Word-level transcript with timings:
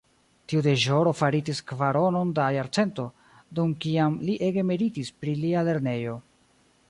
Tiu 0.51 0.61
deĵoro 0.67 1.11
faritis 1.17 1.61
kvaronon 1.71 2.31
da 2.39 2.47
jarcento, 2.55 3.05
dum 3.59 3.77
kiam 3.85 4.17
li 4.29 4.39
ege 4.49 4.67
meritis 4.73 5.15
pri 5.21 5.35
la 5.43 5.67
lernejo. 5.69 6.19